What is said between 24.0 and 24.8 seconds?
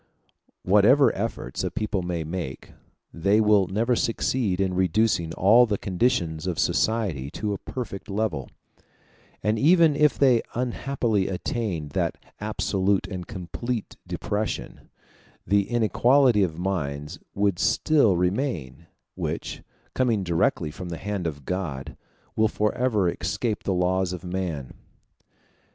of man.